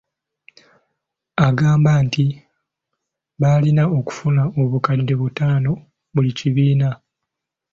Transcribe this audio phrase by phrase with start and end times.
[1.47, 2.23] Agamba nti
[3.41, 5.71] baalina okufuna obukadde butaano
[6.13, 6.89] buli kibiina